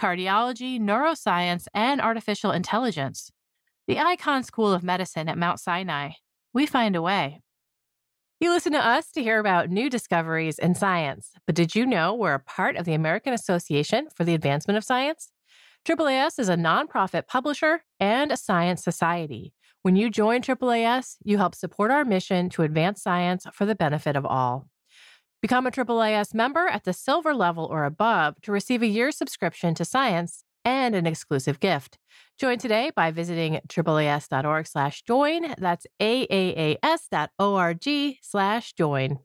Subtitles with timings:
[0.00, 3.30] cardiology, neuroscience, and artificial intelligence.
[3.86, 6.10] The Icahn School of Medicine at Mount Sinai.
[6.54, 7.40] We find a way.
[8.40, 12.12] You listen to us to hear about new discoveries in science, but did you know
[12.12, 15.30] we're a part of the American Association for the Advancement of Science?
[15.84, 19.52] AAAS is a nonprofit publisher and a science society.
[19.82, 24.16] When you join AAAS, you help support our mission to advance science for the benefit
[24.16, 24.68] of all.
[25.42, 29.74] Become a AAAS member at the silver level or above to receive a year's subscription
[29.74, 31.98] to science and an exclusive gift.
[32.38, 35.52] Join today by visiting AAAS.org slash join.
[35.58, 37.88] That's AAAS.org
[38.22, 39.18] slash join.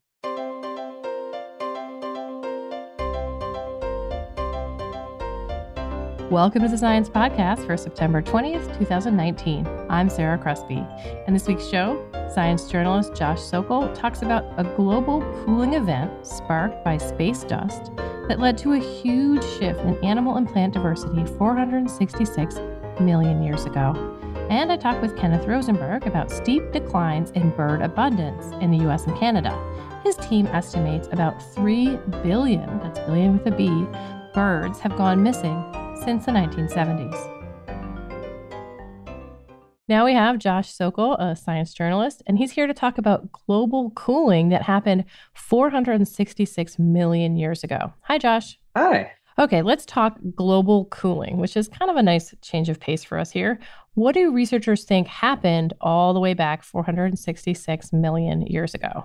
[6.32, 9.66] Welcome to the Science Podcast for September 20th, 2019.
[9.90, 10.86] I'm Sarah Crespi.
[11.26, 16.84] And this week's show, science journalist Josh Sokol talks about a global cooling event sparked
[16.84, 17.96] by space dust
[18.28, 22.56] that led to a huge shift in animal and plant diversity 466
[23.00, 23.94] million years ago.
[24.50, 29.08] And I talk with Kenneth Rosenberg about steep declines in bird abundance in the US
[29.08, 29.58] and Canada.
[30.04, 33.88] His team estimates about 3 billion, that's billion with a B,
[34.34, 35.64] birds have gone missing
[36.08, 37.34] since the 1970s.
[39.90, 43.90] Now we have Josh Sokol, a science journalist, and he's here to talk about global
[43.90, 47.94] cooling that happened 466 million years ago.
[48.04, 48.58] Hi, Josh.
[48.78, 49.12] Hi.
[49.38, 53.18] Okay, let's talk global cooling, which is kind of a nice change of pace for
[53.18, 53.60] us here.
[53.96, 59.04] What do researchers think happened all the way back 466 million years ago?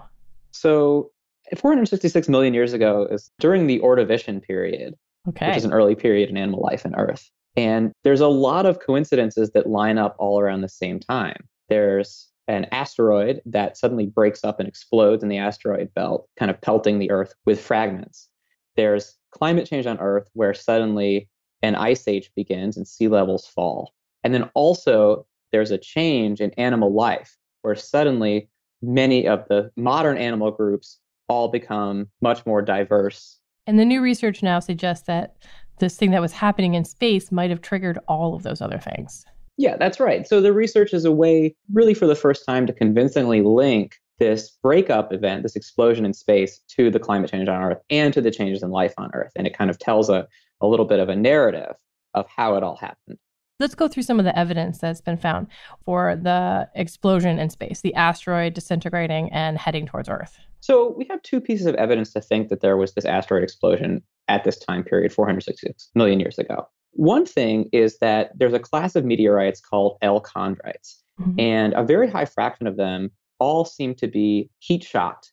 [0.52, 1.10] So,
[1.56, 4.94] 466 million years ago is during the Ordovician period
[5.28, 5.48] okay.
[5.48, 7.30] which is an early period in animal life on Earth.
[7.56, 11.36] And there's a lot of coincidences that line up all around the same time.
[11.68, 16.60] There's an asteroid that suddenly breaks up and explodes in the asteroid belt, kind of
[16.60, 18.28] pelting the Earth with fragments.
[18.76, 21.28] There's climate change on Earth where suddenly
[21.62, 23.92] an ice age begins and sea levels fall.
[24.24, 28.48] And then also there's a change in animal life where suddenly
[28.80, 34.42] many of the modern animal groups all become much more diverse and the new research
[34.42, 35.36] now suggests that
[35.78, 39.24] this thing that was happening in space might have triggered all of those other things.
[39.56, 40.26] Yeah, that's right.
[40.26, 44.50] So the research is a way, really for the first time, to convincingly link this
[44.62, 48.30] breakup event, this explosion in space, to the climate change on Earth and to the
[48.30, 49.32] changes in life on Earth.
[49.36, 50.26] And it kind of tells a,
[50.60, 51.74] a little bit of a narrative
[52.14, 53.18] of how it all happened.
[53.60, 55.48] Let's go through some of the evidence that's been found
[55.84, 60.38] for the explosion in space, the asteroid disintegrating and heading towards Earth.
[60.62, 64.00] So we have two pieces of evidence to think that there was this asteroid explosion
[64.28, 66.68] at this time period, 466 million years ago.
[66.92, 71.38] One thing is that there's a class of meteorites called L chondrites, mm-hmm.
[71.40, 75.32] and a very high fraction of them all seem to be heat shocked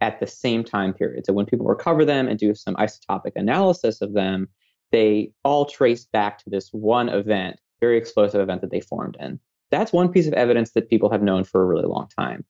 [0.00, 1.26] at the same time period.
[1.26, 4.48] So when people recover them and do some isotopic analysis of them,
[4.92, 9.38] they all trace back to this one event, very explosive event that they formed in.
[9.70, 12.46] That's one piece of evidence that people have known for a really long time.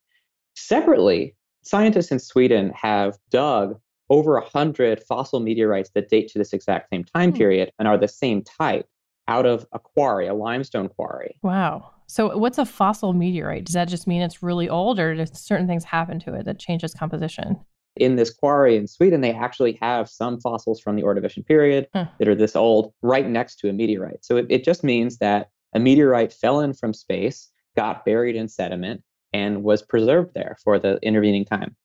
[0.54, 3.78] Separately, Scientists in Sweden have dug
[4.08, 7.36] over 100 fossil meteorites that date to this exact same time hmm.
[7.36, 8.86] period and are the same type
[9.28, 11.36] out of a quarry, a limestone quarry.
[11.42, 11.92] Wow.
[12.08, 13.64] So, what's a fossil meteorite?
[13.64, 16.58] Does that just mean it's really old, or does certain things happen to it that
[16.58, 17.56] changes composition?
[17.96, 22.06] In this quarry in Sweden, they actually have some fossils from the Ordovician period huh.
[22.18, 24.24] that are this old right next to a meteorite.
[24.24, 28.48] So, it, it just means that a meteorite fell in from space, got buried in
[28.48, 31.76] sediment, and was preserved there for the intervening time.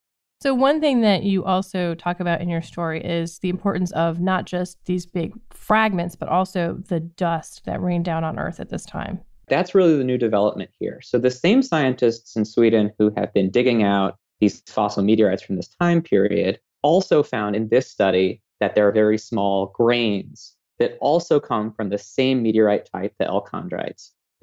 [0.41, 4.19] So, one thing that you also talk about in your story is the importance of
[4.19, 8.69] not just these big fragments, but also the dust that rained down on Earth at
[8.69, 9.21] this time.
[9.47, 10.99] That's really the new development here.
[11.01, 15.55] So, the same scientists in Sweden who have been digging out these fossil meteorites from
[15.55, 20.97] this time period also found in this study that there are very small grains that
[20.99, 23.41] also come from the same meteorite type, the L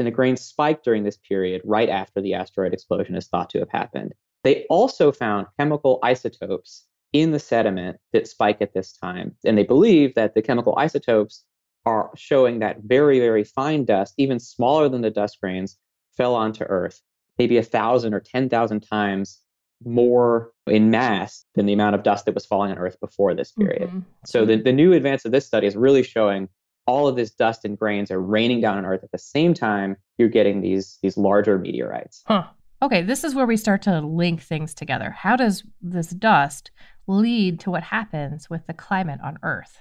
[0.03, 3.61] and the grains spike during this period right after the asteroid explosion is thought to
[3.61, 4.13] have happened.
[4.43, 9.37] They also found chemical isotopes in the sediment that spike at this time.
[9.45, 11.45] And they believe that the chemical isotopes
[11.87, 15.77] are showing that very, very fine dust, even smaller than the dust grains,
[16.17, 17.01] fell onto Earth,
[17.39, 19.39] maybe a thousand or 10,000 times
[19.85, 23.53] more in mass than the amount of dust that was falling on Earth before this
[23.53, 23.89] period.
[23.89, 24.01] Mm-hmm.
[24.27, 26.49] So the, the new advance of this study is really showing
[26.87, 29.97] all of this dust and grains are raining down on Earth at the same time,
[30.19, 32.23] you're getting these these larger meteorites.
[32.27, 32.45] Huh.
[32.83, 35.11] Okay, this is where we start to link things together.
[35.11, 36.73] How does this dust
[37.07, 39.79] lead to what happens with the climate on Earth?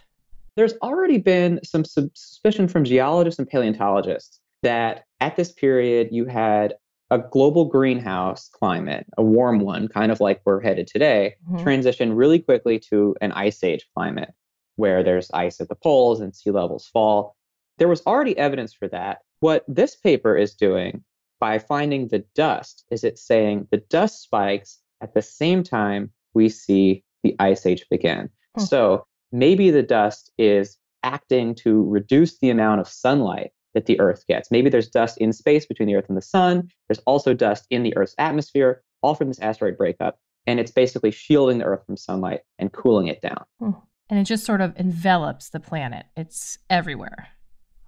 [0.55, 6.75] There's already been some suspicion from geologists and paleontologists that at this period you had
[7.09, 11.63] a global greenhouse climate, a warm one, kind of like we're headed today, mm-hmm.
[11.63, 14.33] transition really quickly to an ice age climate
[14.81, 17.35] where there's ice at the poles and sea levels fall.
[17.77, 19.19] There was already evidence for that.
[19.39, 21.03] What this paper is doing
[21.39, 26.49] by finding the dust is it's saying the dust spikes at the same time we
[26.49, 28.27] see the ice age begin.
[28.57, 28.63] Hmm.
[28.63, 34.25] So maybe the dust is acting to reduce the amount of sunlight that the Earth
[34.27, 34.49] gets.
[34.49, 36.69] Maybe there's dust in space between the Earth and the Sun.
[36.87, 40.17] There's also dust in the Earth's atmosphere, all from this asteroid breakup.
[40.47, 43.45] And it's basically shielding the Earth from sunlight and cooling it down.
[43.59, 43.71] Hmm.
[44.11, 47.29] And it just sort of envelops the planet, it's everywhere.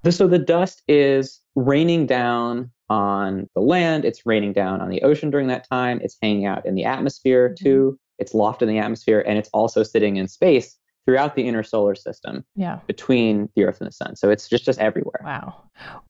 [0.10, 5.30] So the dust is raining down on the land, it's raining down on the ocean
[5.30, 7.64] during that time, it's hanging out in the atmosphere mm-hmm.
[7.64, 11.64] too, it's lofted in the atmosphere, and it's also sitting in space throughout the inner
[11.64, 12.80] solar system yeah.
[12.88, 14.16] between the earth and the sun.
[14.16, 15.20] So it's just just everywhere.
[15.24, 15.64] Wow.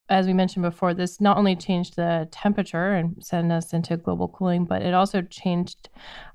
[0.09, 4.27] As we mentioned before this not only changed the temperature and sent us into global
[4.27, 5.89] cooling but it also changed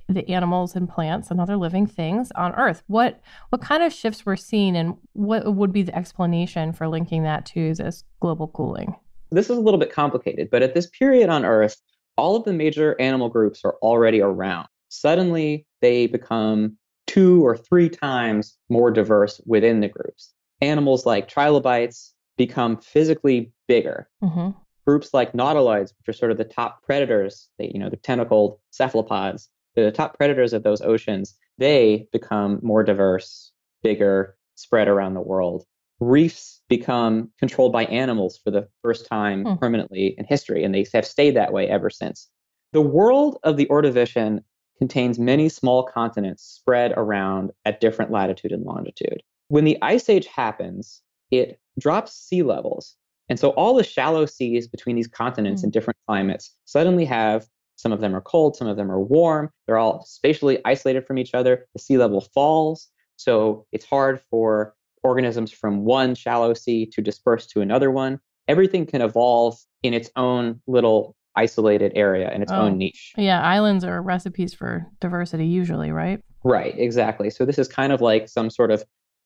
[0.09, 2.83] the animals and plants and other living things on earth.
[2.87, 3.21] What
[3.51, 7.47] what kind of shifts we're seeing and what would be the explanation for linking that
[7.47, 8.97] to this global cooling?
[9.31, 11.77] This is a little bit complicated but at this period on earth
[12.17, 14.67] all of the major animal groups are already around.
[14.89, 16.77] Suddenly they become
[17.19, 20.35] two or three times more diverse within the groups.
[20.61, 24.09] Animals like trilobites become physically bigger.
[24.23, 24.50] Mm-hmm.
[24.87, 28.59] Groups like nautiloids, which are sort of the top predators, they, you know, the tentacled
[28.70, 35.21] cephalopods, the top predators of those oceans, they become more diverse, bigger, spread around the
[35.21, 35.64] world.
[36.00, 39.61] Reefs become controlled by animals for the first time mm.
[39.61, 42.29] permanently in history, and they have stayed that way ever since.
[42.73, 44.44] The world of the Ordovician
[44.79, 49.23] contains many small continents spread around at different latitude and longitude.
[49.49, 52.97] When the ice age happens, it drops sea levels.
[53.29, 55.65] And so all the shallow seas between these continents mm.
[55.65, 57.47] in different climates suddenly have
[57.77, 59.51] some of them are cold, some of them are warm.
[59.67, 61.67] They're all spatially isolated from each other.
[61.75, 62.89] The sea level falls.
[63.17, 64.75] So it's hard for
[65.05, 68.19] organisms from one shallow sea to disperse to another one.
[68.49, 73.12] Everything can evolve in its own little isolated area in its oh, own niche.
[73.17, 76.20] Yeah, islands are recipes for diversity usually, right?
[76.43, 77.31] Right, exactly.
[77.31, 78.85] So this is kind of like some sort of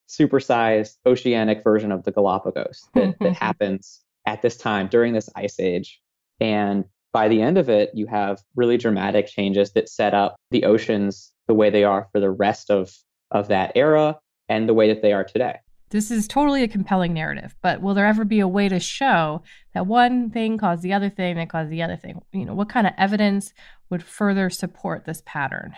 [0.08, 5.58] supersized oceanic version of the Galapagos that, that happens at this time during this ice
[5.58, 6.00] age.
[6.38, 10.64] And by the end of it, you have really dramatic changes that set up the
[10.64, 12.92] oceans the way they are for the rest of,
[13.30, 14.18] of that era
[14.48, 15.56] and the way that they are today.
[15.92, 19.42] This is totally a compelling narrative, but will there ever be a way to show
[19.74, 22.22] that one thing caused the other thing that caused the other thing?
[22.32, 23.52] You know, what kind of evidence
[23.90, 25.74] would further support this pattern?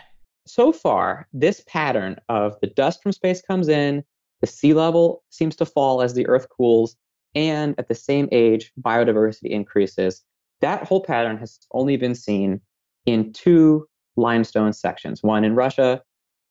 [0.46, 4.04] So far, this pattern of the dust from space comes in,
[4.40, 6.94] the sea level seems to fall as the Earth cools,
[7.34, 10.22] and at the same age, biodiversity increases.
[10.60, 12.60] That whole pattern has only been seen
[13.04, 16.04] in two limestone sections, one in Russia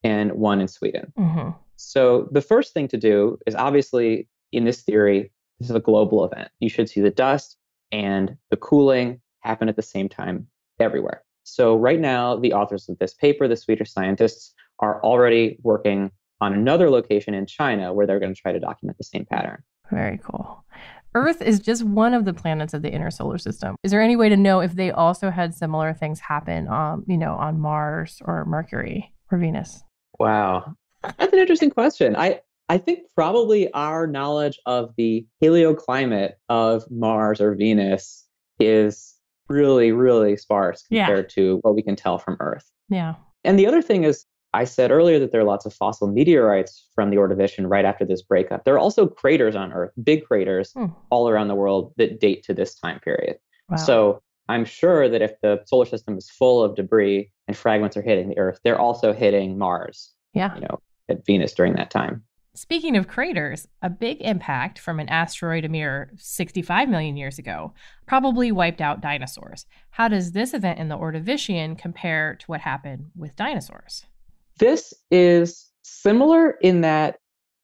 [0.04, 1.14] and one in Sweden.
[1.18, 1.52] Mm-hmm.
[1.76, 6.24] So the first thing to do is obviously in this theory, this is a global
[6.26, 6.50] event.
[6.60, 7.58] You should see the dust
[7.92, 10.48] and the cooling happen at the same time
[10.80, 11.24] everywhere.
[11.44, 16.54] So right now, the authors of this paper, the Swedish scientists, are already working on
[16.54, 19.62] another location in China where they're going to try to document the same pattern.
[19.92, 20.64] Very cool.
[21.16, 23.76] Earth is just one of the planets of the inner solar system.
[23.84, 27.18] Is there any way to know if they also had similar things happen, um, you
[27.18, 29.84] know, on Mars or Mercury or Venus?
[30.20, 32.16] Wow, that's an interesting question.
[32.16, 38.26] I I think probably our knowledge of the paleoclimate of Mars or Venus
[38.60, 39.16] is
[39.50, 41.36] really, really sparse compared yeah.
[41.36, 42.70] to what we can tell from Earth.
[42.90, 43.16] Yeah.
[43.44, 46.88] And the other thing is, I said earlier that there are lots of fossil meteorites
[46.94, 48.64] from the Ordovician right after this breakup.
[48.64, 50.86] There are also craters on Earth, big craters hmm.
[51.10, 53.38] all around the world that date to this time period.
[53.70, 53.78] Wow.
[53.78, 58.02] So I'm sure that if the solar system is full of debris and fragments are
[58.02, 60.14] hitting the Earth, they're also hitting Mars.
[60.34, 60.54] Yeah.
[60.56, 60.80] You know,
[61.10, 62.24] at Venus during that time.
[62.56, 67.74] Speaking of craters, a big impact from an asteroid a mere 65 million years ago
[68.06, 69.66] probably wiped out dinosaurs.
[69.90, 74.06] How does this event in the Ordovician compare to what happened with dinosaurs?
[74.60, 77.18] This is similar in that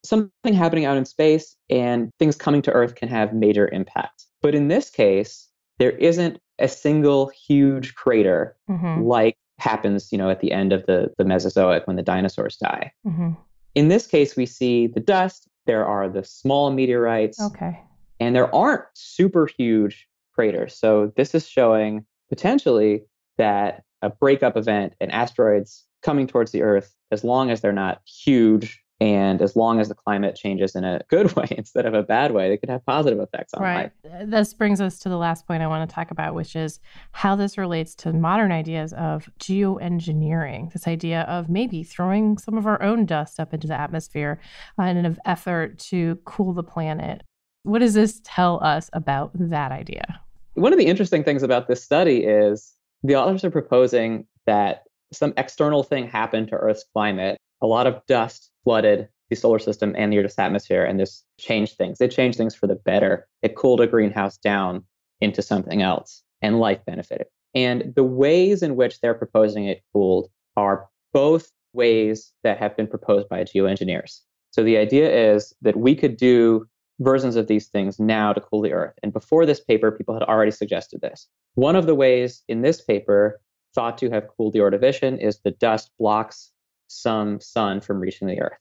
[0.03, 4.25] something happening out in space and things coming to Earth can have major impact.
[4.41, 9.03] But in this case, there isn't a single huge crater mm-hmm.
[9.03, 12.91] like happens, you know, at the end of the, the Mesozoic when the dinosaurs die.
[13.05, 13.31] Mm-hmm.
[13.75, 17.39] In this case, we see the dust there are the small meteorites.
[17.39, 17.79] Okay.
[18.19, 20.75] And there aren't super huge craters.
[20.75, 23.03] So this is showing potentially
[23.37, 28.01] that a breakup event and asteroids coming towards the Earth, as long as they're not
[28.07, 32.03] huge and as long as the climate changes in a good way instead of a
[32.03, 33.91] bad way, they could have positive effects on right.
[34.03, 34.29] life.
[34.29, 36.79] This brings us to the last point I want to talk about, which is
[37.13, 40.73] how this relates to modern ideas of geoengineering.
[40.73, 44.39] This idea of maybe throwing some of our own dust up into the atmosphere
[44.77, 47.23] uh, in an effort to cool the planet.
[47.63, 50.21] What does this tell us about that idea?
[50.55, 55.33] One of the interesting things about this study is the authors are proposing that some
[55.37, 57.39] external thing happened to Earth's climate.
[57.61, 61.77] A lot of dust flooded the solar system and the Earth's atmosphere, and this changed
[61.77, 62.01] things.
[62.01, 63.27] It changed things for the better.
[63.41, 64.83] It cooled a greenhouse down
[65.21, 67.27] into something else, and life benefited.
[67.53, 72.87] And the ways in which they're proposing it cooled are both ways that have been
[72.87, 74.21] proposed by geoengineers.
[74.51, 76.67] So the idea is that we could do
[76.99, 78.93] versions of these things now to cool the Earth.
[79.03, 81.27] And before this paper, people had already suggested this.
[81.55, 83.39] One of the ways in this paper
[83.75, 86.51] thought to have cooled the Ordovician is the dust blocks
[86.89, 88.57] some sun from reaching the Earth.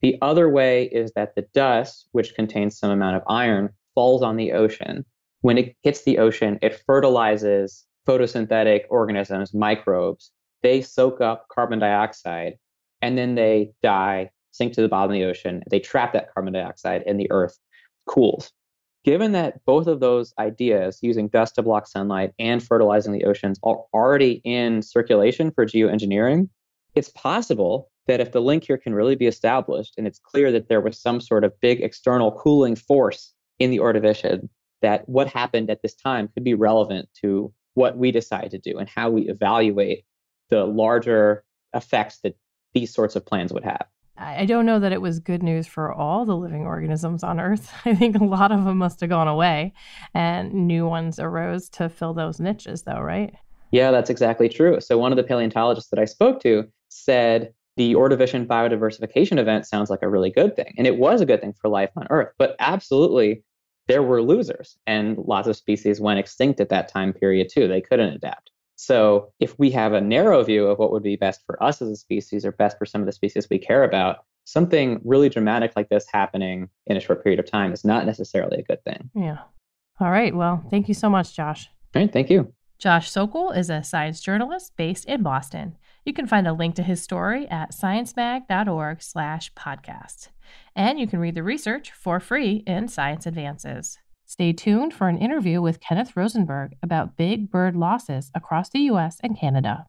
[0.00, 4.36] The other way is that the dust, which contains some amount of iron, falls on
[4.36, 5.04] the ocean.
[5.42, 10.32] When it hits the ocean, it fertilizes photosynthetic organisms, microbes.
[10.62, 12.54] They soak up carbon dioxide
[13.00, 15.62] and then they die, sink to the bottom of the ocean.
[15.70, 17.58] They trap that carbon dioxide and the earth
[18.06, 18.52] cools.
[19.04, 23.58] Given that both of those ideas, using dust to block sunlight and fertilizing the oceans,
[23.64, 26.48] are already in circulation for geoengineering,
[26.94, 30.68] it's possible that if the link here can really be established and it's clear that
[30.68, 34.48] there was some sort of big external cooling force in the Ordovician,
[34.82, 38.78] that what happened at this time could be relevant to what we decide to do
[38.78, 40.04] and how we evaluate
[40.50, 41.44] the larger
[41.74, 42.36] effects that
[42.74, 43.86] these sorts of plans would have.
[44.18, 47.72] I don't know that it was good news for all the living organisms on Earth.
[47.84, 49.72] I think a lot of them must have gone away
[50.14, 53.34] and new ones arose to fill those niches, though, right?
[53.70, 54.80] Yeah, that's exactly true.
[54.80, 59.90] So, one of the paleontologists that I spoke to said the Ordovician biodiversification event sounds
[59.90, 60.74] like a really good thing.
[60.76, 63.42] And it was a good thing for life on Earth, but absolutely
[63.88, 67.66] there were losers and lots of species went extinct at that time period too.
[67.66, 68.50] They couldn't adapt.
[68.76, 71.88] So, if we have a narrow view of what would be best for us as
[71.88, 75.72] a species or best for some of the species we care about, something really dramatic
[75.76, 79.10] like this happening in a short period of time is not necessarily a good thing.
[79.14, 79.38] Yeah.
[80.00, 80.34] All right.
[80.34, 81.68] Well, thank you so much, Josh.
[81.94, 82.12] All right.
[82.12, 82.52] Thank you.
[82.82, 85.76] Josh Sokol is a science journalist based in Boston.
[86.04, 90.30] You can find a link to his story at sciencemag.org slash podcast.
[90.74, 93.98] And you can read the research for free in Science Advances.
[94.26, 99.18] Stay tuned for an interview with Kenneth Rosenberg about big bird losses across the U.S.
[99.22, 99.86] and Canada.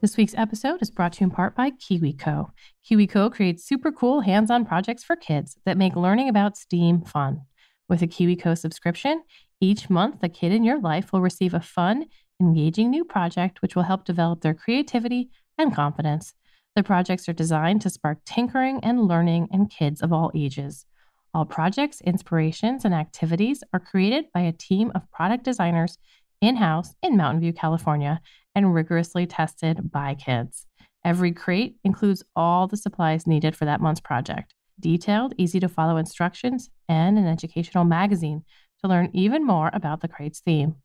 [0.00, 2.50] This week's episode is brought to you in part by KiwiCo.
[2.90, 7.42] KiwiCo creates super cool hands on projects for kids that make learning about STEAM fun.
[7.88, 9.22] With a KiwiCo subscription,
[9.60, 12.06] each month the kid in your life will receive a fun,
[12.40, 16.34] engaging new project which will help develop their creativity and confidence.
[16.74, 20.86] The projects are designed to spark tinkering and learning in kids of all ages.
[21.34, 25.98] All projects, inspirations, and activities are created by a team of product designers
[26.40, 28.20] in house in Mountain View, California,
[28.54, 30.66] and rigorously tested by kids.
[31.04, 35.96] Every crate includes all the supplies needed for that month's project, detailed, easy to follow
[35.96, 38.44] instructions, and an educational magazine
[38.82, 40.76] to learn even more about the crate's theme.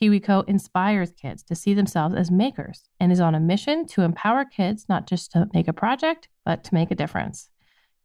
[0.00, 4.44] KiwiCo inspires kids to see themselves as makers and is on a mission to empower
[4.44, 7.50] kids not just to make a project, but to make a difference.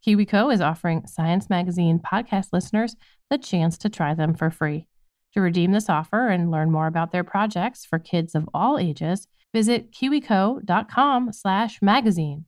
[0.04, 2.96] KiwiCo is offering Science Magazine podcast listeners
[3.30, 4.86] the chance to try them for free.
[5.34, 9.26] To redeem this offer and learn more about their projects for kids of all ages,
[9.52, 12.44] visit kiwico.com slash magazine.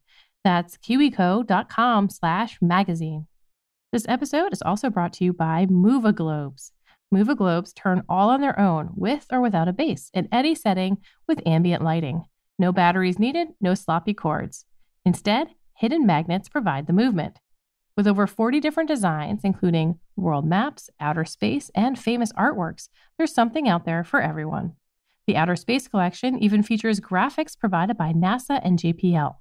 [0.47, 3.27] That's kiwico.com slash magazine.
[3.91, 6.71] This episode is also brought to you by Movaglobes.
[7.13, 11.45] Movaglobes turn all on their own, with or without a base, in any setting with
[11.45, 12.27] ambient lighting.
[12.61, 14.67] No batteries needed, no sloppy cords.
[15.05, 17.41] Instead, hidden magnets provide the movement.
[17.97, 22.89] With over 40 different designs, including world maps, outer space, and famous artworks,
[23.19, 24.75] there's something out there for everyone.
[25.27, 29.35] The Outer Space Collection even features graphics provided by NASA and JPL,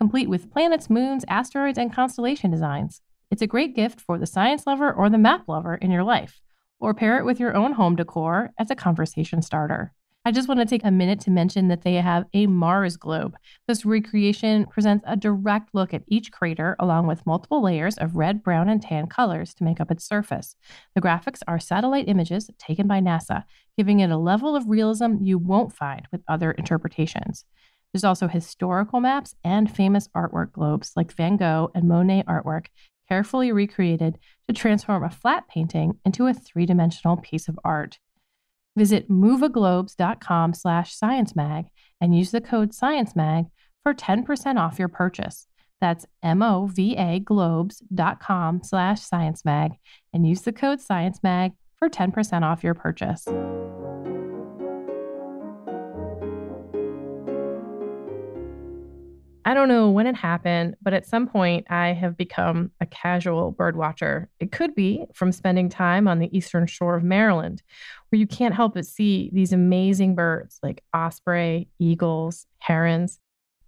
[0.00, 3.02] complete with planets, moons, asteroids, and constellation designs.
[3.30, 6.40] It's a great gift for the science lover or the map lover in your life
[6.80, 9.92] or pair it with your own home decor as a conversation starter.
[10.24, 13.36] I just want to take a minute to mention that they have a Mars globe.
[13.66, 18.42] This recreation presents a direct look at each crater along with multiple layers of red,
[18.42, 20.56] brown, and tan colors to make up its surface.
[20.94, 23.44] The graphics are satellite images taken by NASA,
[23.78, 27.44] giving it a level of realism you won't find with other interpretations.
[27.92, 32.66] There's also historical maps and famous artwork globes like Van Gogh and Monet artwork
[33.08, 37.98] carefully recreated to transform a flat painting into a three-dimensional piece of art.
[38.76, 41.66] Visit movaglobes.com slash sciencemag
[42.00, 43.50] and use the code sciencemag
[43.82, 45.48] for 10% off your purchase.
[45.80, 49.76] That's M-O-V-A globes.com slash sciencemag
[50.12, 53.26] and use the code sciencemag for 10% off your purchase.
[59.44, 63.52] I don't know when it happened, but at some point I have become a casual
[63.52, 64.28] bird watcher.
[64.38, 67.62] It could be from spending time on the eastern shore of Maryland,
[68.08, 73.18] where you can't help but see these amazing birds like osprey, eagles, herons.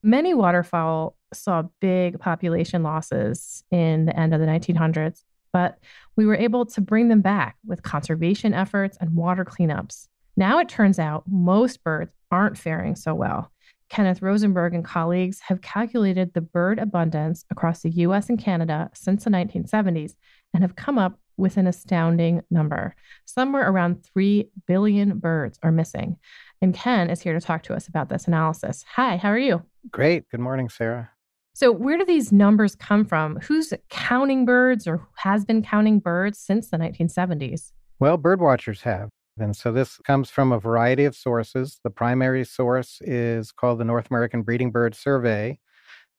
[0.02, 5.78] Many waterfowl saw big population losses in the end of the 1900s, but
[6.16, 10.08] we were able to bring them back with conservation efforts and water cleanups.
[10.36, 13.51] Now it turns out most birds aren't faring so well.
[13.92, 19.24] Kenneth Rosenberg and colleagues have calculated the bird abundance across the US and Canada since
[19.24, 20.14] the 1970s
[20.54, 22.94] and have come up with an astounding number.
[23.26, 26.16] Somewhere around 3 billion birds are missing.
[26.62, 28.82] And Ken is here to talk to us about this analysis.
[28.94, 29.62] Hi, how are you?
[29.90, 30.26] Great.
[30.30, 31.10] Good morning, Sarah.
[31.52, 33.40] So, where do these numbers come from?
[33.42, 37.72] Who's counting birds or has been counting birds since the 1970s?
[37.98, 39.10] Well, birdwatchers have.
[39.38, 41.80] And so this comes from a variety of sources.
[41.82, 45.58] The primary source is called the North American Breeding Bird Survey,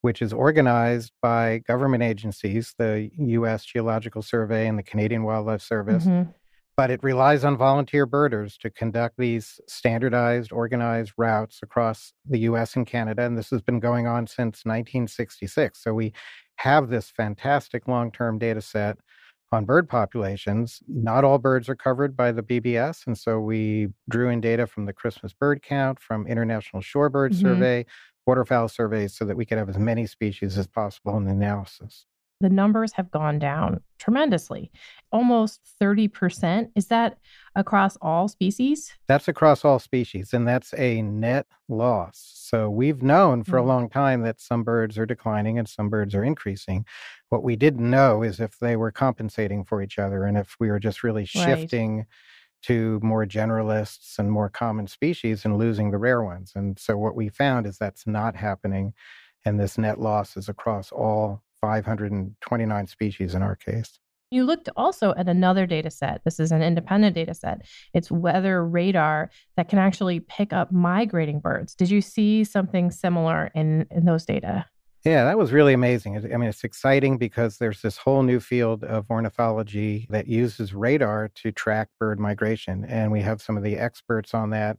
[0.01, 3.65] which is organized by government agencies, the U.S.
[3.65, 6.05] Geological Survey and the Canadian Wildlife Service.
[6.05, 6.31] Mm-hmm.
[6.75, 12.75] But it relies on volunteer birders to conduct these standardized, organized routes across the US
[12.75, 13.21] and Canada.
[13.21, 15.83] And this has been going on since 1966.
[15.83, 16.13] So we
[16.55, 18.97] have this fantastic long term data set
[19.53, 20.81] on bird populations.
[20.87, 23.07] Not all birds are covered by the BBS.
[23.07, 27.41] And so we drew in data from the Christmas bird count, from International Shorebird mm-hmm.
[27.41, 27.85] Survey,
[28.25, 32.05] waterfowl surveys, so that we could have as many species as possible in the analysis
[32.43, 34.69] the numbers have gone down tremendously,
[35.11, 36.69] almost 30%.
[36.75, 37.17] Is that
[37.55, 38.93] across all species?
[39.07, 42.31] That's across all species, and that's a net loss.
[42.35, 43.69] So we've known for mm-hmm.
[43.69, 46.85] a long time that some birds are declining and some birds are increasing.
[47.29, 50.69] What we didn't know is if they were compensating for each other and if we
[50.69, 51.97] were just really shifting.
[51.97, 52.07] Right.
[52.67, 56.53] To more generalists and more common species and losing the rare ones.
[56.55, 58.93] And so, what we found is that's not happening.
[59.43, 63.99] And this net loss is across all 529 species in our case.
[64.31, 66.21] You looked also at another data set.
[66.25, 67.61] This is an independent data set.
[67.93, 71.73] It's weather radar that can actually pick up migrating birds.
[71.73, 74.65] Did you see something similar in, in those data?
[75.05, 76.17] Yeah, that was really amazing.
[76.17, 81.29] I mean, it's exciting because there's this whole new field of ornithology that uses radar
[81.35, 82.83] to track bird migration.
[82.85, 84.77] And we have some of the experts on that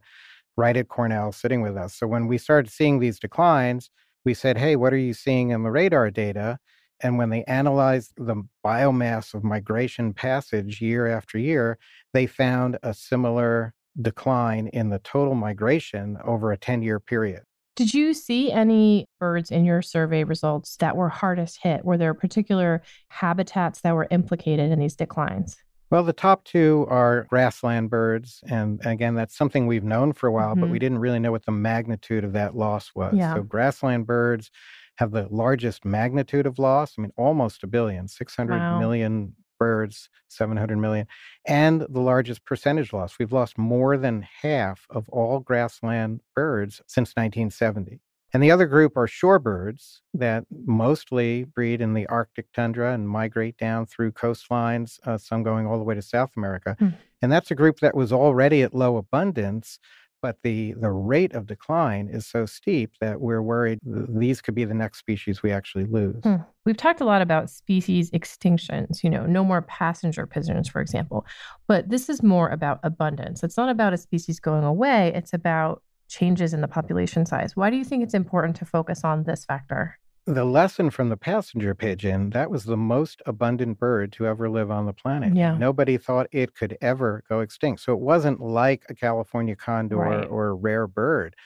[0.57, 1.95] right at Cornell sitting with us.
[1.95, 3.89] So when we started seeing these declines,
[4.25, 6.59] we said, hey, what are you seeing in the radar data?
[7.01, 11.79] And when they analyzed the biomass of migration passage year after year,
[12.13, 17.43] they found a similar decline in the total migration over a 10 year period.
[17.77, 21.85] Did you see any birds in your survey results that were hardest hit?
[21.85, 25.57] Were there particular habitats that were implicated in these declines?
[25.91, 28.43] Well, the top two are grassland birds.
[28.49, 30.61] And again, that's something we've known for a while, mm-hmm.
[30.61, 33.15] but we didn't really know what the magnitude of that loss was.
[33.17, 33.35] Yeah.
[33.35, 34.51] So, grassland birds
[34.97, 36.95] have the largest magnitude of loss.
[36.97, 38.79] I mean, almost a billion, six hundred wow.
[38.79, 41.07] million birds, 700 million,
[41.47, 43.19] and the largest percentage loss.
[43.19, 48.01] We've lost more than half of all grassland birds since 1970.
[48.35, 53.57] And the other group are shorebirds that mostly breed in the Arctic tundra and migrate
[53.57, 56.77] down through coastlines, uh, some going all the way to South America.
[56.81, 56.97] Mm.
[57.23, 59.79] And that's a group that was already at low abundance,
[60.25, 64.65] but the, the rate of decline is so steep that we're worried these could be
[64.65, 66.17] the next species we actually lose.
[66.25, 66.37] Hmm.
[66.65, 71.27] We've talked a lot about species extinctions, you know, no more passenger pigeons, for example.
[71.69, 73.45] But this is more about abundance.
[73.45, 77.55] It's not about a species going away, it's about changes in the population size.
[77.55, 79.99] Why do you think it's important to focus on this factor?
[80.27, 84.71] The lesson from the passenger pigeon, that was the most abundant bird to ever live
[84.71, 85.37] on the planet.
[85.37, 85.57] Yeah.
[85.59, 87.83] Nobody thought it could ever go extinct.
[87.83, 90.25] So it wasn't like a California condor right.
[90.25, 91.37] or a rare bird.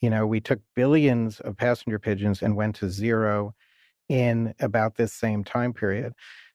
[0.00, 3.54] You know, we took billions of passenger pigeons and went to zero
[4.08, 6.12] in about this same time period.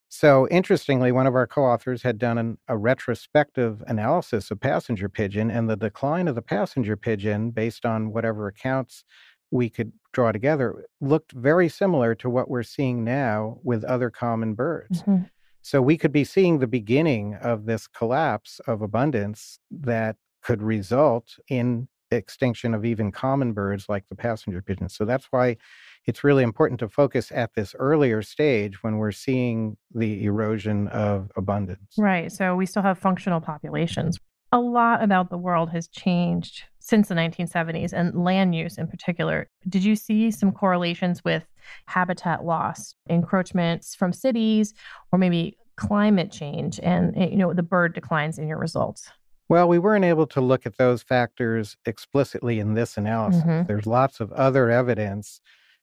[0.09, 5.09] So, interestingly, one of our co authors had done an, a retrospective analysis of passenger
[5.09, 9.03] pigeon, and the decline of the passenger pigeon, based on whatever accounts
[9.51, 14.55] we could draw together, looked very similar to what we're seeing now with other common
[14.55, 15.03] birds.
[15.03, 15.25] Mm-hmm.
[15.61, 21.35] So, we could be seeing the beginning of this collapse of abundance that could result
[21.49, 24.89] in extinction of even common birds like the passenger pigeon.
[24.89, 25.57] So that's why
[26.05, 31.29] it's really important to focus at this earlier stage when we're seeing the erosion of
[31.35, 31.95] abundance.
[31.97, 32.31] Right.
[32.31, 34.17] So we still have functional populations.
[34.53, 39.49] A lot about the world has changed since the 1970s and land use in particular.
[39.67, 41.45] Did you see some correlations with
[41.85, 44.73] habitat loss, encroachments from cities,
[45.11, 49.11] or maybe climate change and you know the bird declines in your results?
[49.49, 53.43] Well, we weren't able to look at those factors explicitly in this analysis.
[53.43, 53.67] Mm-hmm.
[53.67, 55.41] There's lots of other evidence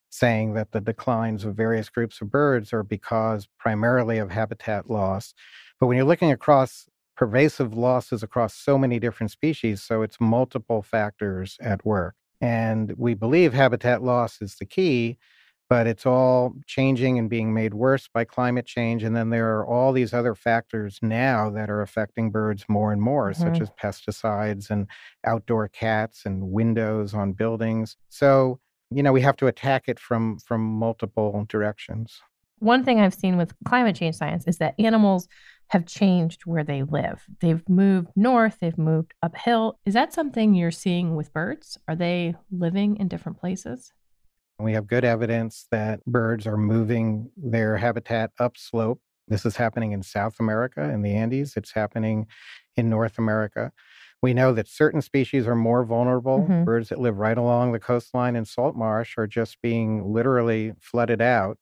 [0.09, 5.35] saying that the declines of various groups of birds are because primarily of habitat loss.
[5.79, 6.87] But when you're looking across
[7.17, 12.15] pervasive losses across so many different species, so it's multiple factors at work.
[12.41, 15.19] And we believe habitat loss is the key,
[15.69, 19.03] but it's all changing and being made worse by climate change.
[19.03, 23.01] And then there are all these other factors now that are affecting birds more and
[23.01, 23.43] more, mm-hmm.
[23.43, 24.87] such as pesticides and
[25.25, 27.97] outdoor cats and windows on buildings.
[28.11, 28.61] So
[28.95, 32.21] you know we have to attack it from from multiple directions
[32.59, 35.29] one thing i've seen with climate change science is that animals
[35.69, 37.25] have changed where they live.
[37.41, 39.79] They've moved north they've moved uphill.
[39.85, 41.79] Is that something you're seeing with birds?
[41.89, 43.93] Are they living in different places?
[44.59, 49.01] We have good evidence that birds are moving their habitat upslope.
[49.27, 51.55] This is happening in south america in the andes.
[51.57, 52.27] It's happening
[52.77, 53.73] in north america.
[54.23, 56.39] We know that certain species are more vulnerable.
[56.39, 56.65] Mm-hmm.
[56.65, 61.21] Birds that live right along the coastline and salt marsh are just being literally flooded
[61.21, 61.59] out.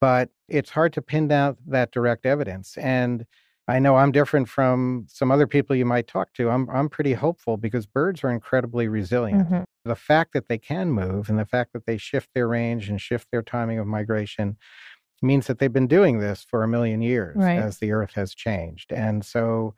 [0.00, 2.76] But it's hard to pin down that direct evidence.
[2.78, 3.26] And
[3.68, 6.50] I know I'm different from some other people you might talk to.
[6.50, 9.48] I'm I'm pretty hopeful because birds are incredibly resilient.
[9.48, 9.62] Mm-hmm.
[9.84, 13.00] The fact that they can move and the fact that they shift their range and
[13.00, 14.56] shift their timing of migration
[15.22, 17.58] means that they've been doing this for a million years right.
[17.58, 18.92] as the earth has changed.
[18.92, 19.74] And so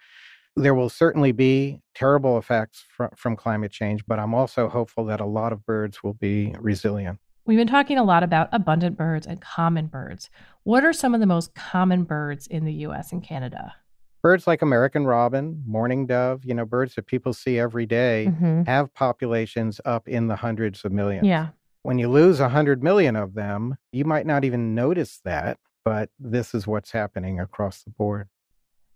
[0.57, 5.21] there will certainly be terrible effects fr- from climate change, but I'm also hopeful that
[5.21, 7.19] a lot of birds will be resilient.
[7.45, 10.31] We've been talking a lot about abundant birds and common birds.
[10.63, 13.75] What are some of the most common birds in the US and Canada?
[14.23, 18.63] Birds like American robin, mourning dove, you know, birds that people see every day mm-hmm.
[18.63, 21.27] have populations up in the hundreds of millions.
[21.27, 21.49] Yeah.
[21.83, 26.55] When you lose 100 million of them, you might not even notice that, but this
[26.55, 28.29] is what's happening across the board.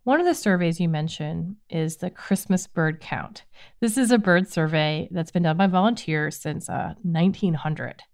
[0.04, 3.42] One of the surveys you mentioned is the Christmas bird count.
[3.80, 8.04] This is a bird survey that's been done by volunteers since uh, 1900.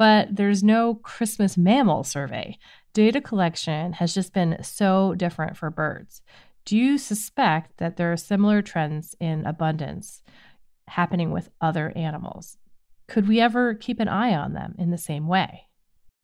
[0.00, 2.56] But there's no Christmas mammal survey.
[2.94, 6.22] Data collection has just been so different for birds.
[6.64, 10.22] Do you suspect that there are similar trends in abundance
[10.88, 12.56] happening with other animals?
[13.08, 15.66] Could we ever keep an eye on them in the same way?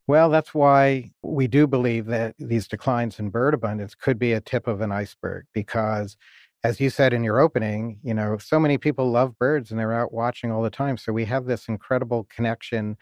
[0.06, 4.40] Well, that's why we do believe that these declines in bird abundance could be a
[4.40, 6.16] tip of an iceberg because
[6.64, 9.92] as you said in your opening, you know, so many people love birds and they're
[9.92, 10.96] out watching all the time.
[10.96, 12.96] So we have this incredible connection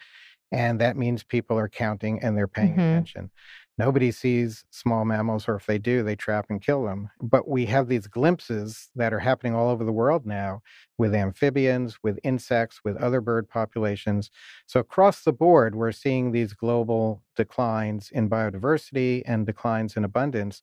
[0.55, 2.79] and that means people are counting and they're paying mm-hmm.
[2.79, 3.29] attention.
[3.77, 7.09] Nobody sees small mammals, or if they do, they trap and kill them.
[7.21, 10.61] But we have these glimpses that are happening all over the world now
[10.97, 14.31] with amphibians, with insects, with other bird populations.
[14.65, 20.61] So, across the board, we're seeing these global declines in biodiversity and declines in abundance.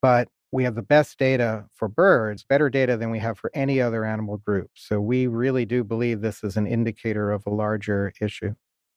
[0.00, 3.80] But we have the best data for birds, better data than we have for any
[3.80, 4.70] other animal group.
[4.74, 8.54] So, we really do believe this is an indicator of a larger issue.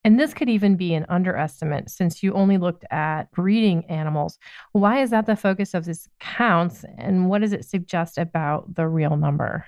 [0.08, 4.40] And this could even be an underestimate since you only looked at breeding animals.
[4.72, 6.86] Why is that the focus of this counts?
[6.98, 9.66] And what does it suggest about the real number?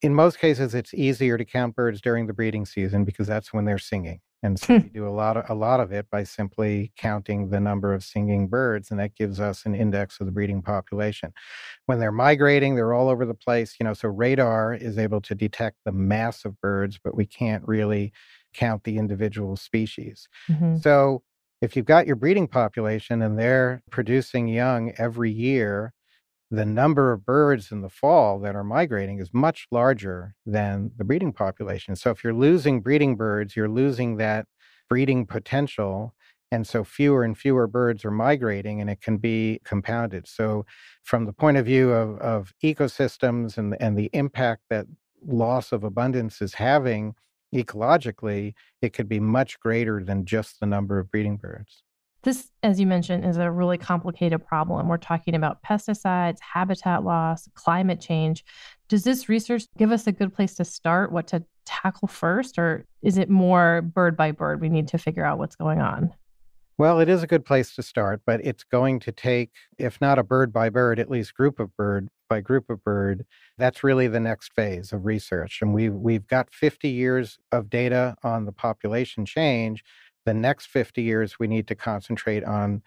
[0.00, 3.66] In most cases, it's easier to count birds during the breeding season because that's when
[3.66, 4.20] they're singing.
[4.42, 4.84] And so hmm.
[4.84, 8.02] we do a lot of a lot of it by simply counting the number of
[8.02, 11.32] singing birds, and that gives us an index of the breeding population.
[11.86, 13.76] When they're migrating, they're all over the place.
[13.78, 17.62] You know, so radar is able to detect the mass of birds, but we can't
[17.68, 18.12] really
[18.52, 20.28] count the individual species.
[20.48, 20.78] Mm-hmm.
[20.78, 21.22] So
[21.60, 25.92] if you've got your breeding population and they're producing young every year,
[26.50, 31.04] the number of birds in the fall that are migrating is much larger than the
[31.04, 31.96] breeding population.
[31.96, 34.46] So if you're losing breeding birds, you're losing that
[34.88, 36.14] breeding potential.
[36.50, 40.28] And so fewer and fewer birds are migrating and it can be compounded.
[40.28, 40.66] So,
[41.02, 44.86] from the point of view of, of ecosystems and, and the impact that
[45.26, 47.14] loss of abundance is having
[47.54, 51.82] ecologically, it could be much greater than just the number of breeding birds.
[52.22, 54.86] This, as you mentioned, is a really complicated problem.
[54.86, 58.44] We're talking about pesticides, habitat loss, climate change.
[58.88, 62.86] Does this research give us a good place to start, what to tackle first, or
[63.02, 64.60] is it more bird by bird?
[64.60, 66.12] We need to figure out what's going on.
[66.78, 70.18] Well, it is a good place to start, but it's going to take, if not
[70.18, 73.26] a bird by bird, at least group of bird by group of bird.
[73.58, 75.60] That's really the next phase of research.
[75.60, 79.84] And we've, we've got 50 years of data on the population change.
[80.24, 82.82] The next 50 years, we need to concentrate on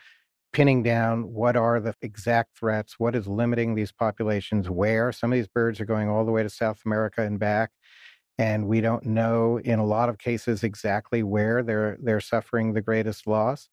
[0.52, 5.12] pinning down what are the exact threats, what is limiting these populations where.
[5.12, 7.72] Some of these birds are going all the way to South America and back
[8.38, 12.82] and we don't know in a lot of cases exactly where they're they're suffering the
[12.82, 13.70] greatest loss.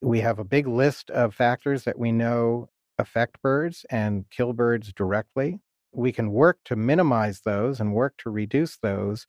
[0.00, 4.92] We have a big list of factors that we know affect birds and kill birds
[4.92, 5.60] directly.
[5.92, 9.26] We can work to minimize those and work to reduce those,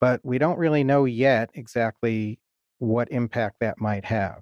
[0.00, 2.38] but we don't really know yet exactly
[2.78, 4.40] what impact that might have.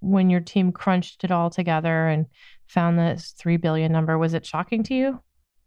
[0.00, 2.26] When your team crunched it all together and
[2.66, 5.20] found this 3 billion number, was it shocking to you?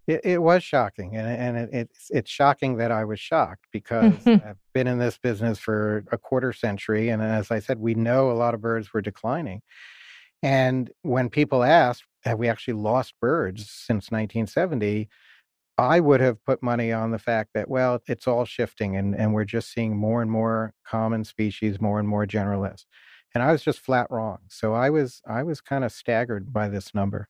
[0.10, 4.16] It, it was shocking, and and it, it's it's shocking that I was shocked because
[4.26, 8.32] I've been in this business for a quarter century, and as I said, we know
[8.32, 9.62] a lot of birds were declining.
[10.42, 15.10] And when people asked, "Have we actually lost birds since 1970?"
[15.78, 19.36] I would have put money on the fact that well, it's all shifting, and and
[19.36, 22.86] we're just seeing more and more common species, more and more generalists.
[23.36, 24.40] And I was just flat wrong.
[24.48, 27.30] So I was I was kind of staggered by this number.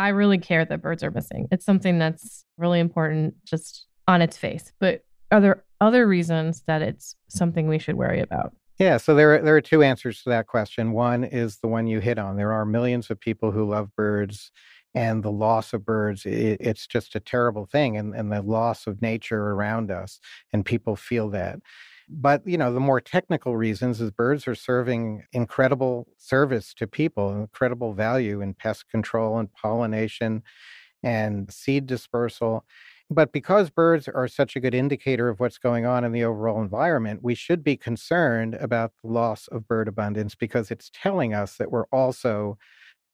[0.00, 1.46] I really care that birds are missing.
[1.52, 4.72] It's something that's really important just on its face.
[4.80, 8.54] But are there other reasons that it's something we should worry about?
[8.78, 10.92] Yeah, so there are, there are two answers to that question.
[10.92, 12.38] One is the one you hit on.
[12.38, 14.50] There are millions of people who love birds,
[14.94, 18.86] and the loss of birds, it, it's just a terrible thing, and, and the loss
[18.86, 20.18] of nature around us,
[20.50, 21.60] and people feel that.
[22.12, 27.32] But, you know, the more technical reasons is birds are serving incredible service to people,
[27.32, 30.42] incredible value in pest control and pollination
[31.02, 32.64] and seed dispersal.
[33.10, 36.60] But because birds are such a good indicator of what's going on in the overall
[36.60, 41.56] environment, we should be concerned about the loss of bird abundance because it's telling us
[41.58, 42.58] that we're also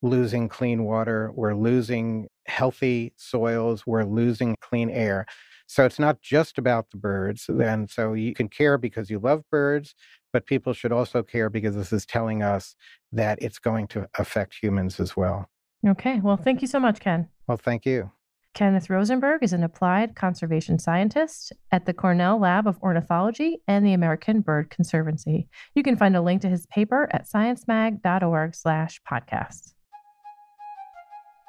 [0.03, 5.27] losing clean water, we're losing healthy soils, we're losing clean air.
[5.67, 7.49] So it's not just about the birds.
[7.49, 9.95] And so you can care because you love birds,
[10.33, 12.77] but people should also care because this is telling us
[13.13, 15.49] that it's going to affect humans as well.
[15.87, 16.21] Okay.
[16.21, 17.29] Well, thank you so much, Ken.
[17.47, 18.11] Well, thank you.
[18.55, 23.93] Kenneth Rosenberg is an applied conservation scientist at the Cornell Lab of Ornithology and the
[23.93, 25.47] American Bird Conservancy.
[25.75, 29.75] You can find a link to his paper at sciencemag.org/podcasts.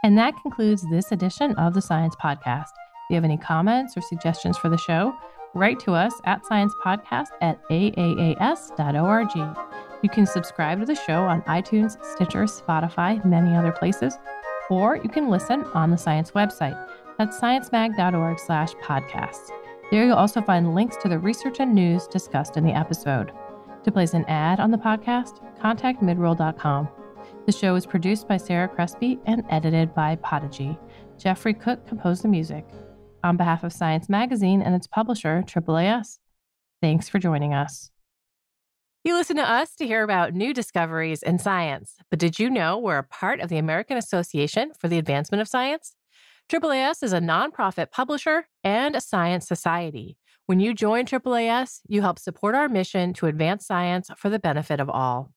[0.03, 2.69] And that concludes this edition of the Science Podcast.
[3.07, 5.15] If you have any comments or suggestions for the show,
[5.53, 9.36] write to us at sciencepodcast at aaas.org.
[10.03, 14.17] You can subscribe to the show on iTunes, Stitcher, Spotify, many other places,
[14.69, 16.77] or you can listen on the science website.
[17.17, 19.49] That's sciencemag.org slash podcasts.
[19.89, 23.31] There you'll also find links to the research and news discussed in the episode.
[23.83, 26.89] To place an ad on the podcast, contact midroll.com.
[27.47, 30.77] The show is produced by Sarah Crespi and edited by Podigy.
[31.17, 32.65] Jeffrey Cook composed the music
[33.23, 36.17] on behalf of Science Magazine and its publisher, AAAS.
[36.81, 37.89] Thanks for joining us.
[39.05, 42.77] You listen to us to hear about new discoveries in science, but did you know
[42.77, 45.95] we're a part of the American Association for the Advancement of Science?
[46.49, 50.17] AAAS is a nonprofit publisher and a science society.
[50.47, 54.81] When you join AAAS, you help support our mission to advance science for the benefit
[54.81, 55.31] of all.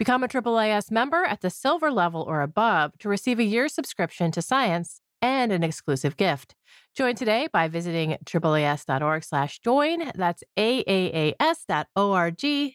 [0.00, 4.30] Become a AAAS member at the silver level or above to receive a year's subscription
[4.30, 6.54] to science and an exclusive gift.
[6.96, 10.10] Join today by visiting AAAS.org slash join.
[10.14, 11.44] That's AAAS.org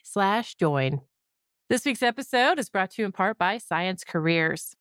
[0.03, 1.01] slash join.
[1.67, 4.75] This week's episode is brought to you in part by Science Careers.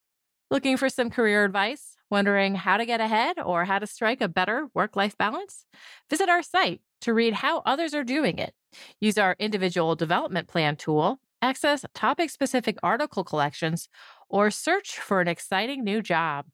[0.50, 1.96] Looking for some career advice?
[2.10, 5.64] Wondering how to get ahead or how to strike a better work life balance?
[6.10, 8.52] Visit our site to read how others are doing it.
[9.00, 13.88] Use our individual development plan tool, access topic specific article collections,
[14.30, 16.46] or search for an exciting new job.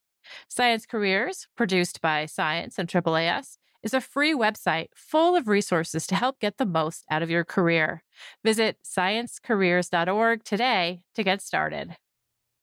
[0.49, 6.17] Science Careers, produced by Science and AAAS, is a free website full of resources to
[6.17, 8.03] help get the most out of your career.
[8.45, 11.97] Visit sciencecareers.org today to get started.